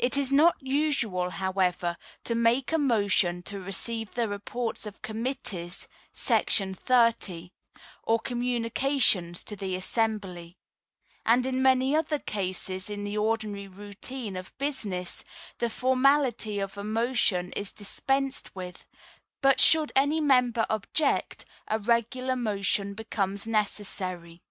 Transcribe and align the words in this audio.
It 0.00 0.16
is 0.16 0.32
not 0.32 0.56
usual, 0.58 1.30
however, 1.30 1.96
to 2.24 2.34
make 2.34 2.72
a 2.72 2.76
motion 2.76 3.40
to 3.44 3.60
receive 3.62 4.14
the 4.14 4.26
reports 4.26 4.84
of 4.84 5.00
committees[§ 5.00 5.86
30] 6.76 7.50
or 8.02 8.18
communications 8.18 9.44
to 9.44 9.54
the 9.54 9.76
assembly; 9.76 10.58
and 11.24 11.46
in 11.46 11.62
many 11.62 11.94
other 11.94 12.18
cases 12.18 12.90
in 12.90 13.04
the 13.04 13.16
ordinary 13.16 13.68
routine 13.68 14.34
of 14.36 14.58
business, 14.58 15.22
the 15.58 15.70
formality 15.70 16.58
of 16.58 16.76
a 16.76 16.82
motion 16.82 17.52
is 17.52 17.70
dispensed 17.70 18.56
with; 18.56 18.88
but 19.40 19.60
should 19.60 19.92
any 19.94 20.20
member 20.20 20.66
object, 20.68 21.44
a 21.68 21.78
regular 21.78 22.34
motion 22.34 22.94
becomes 22.94 23.46
necessary. 23.46 24.42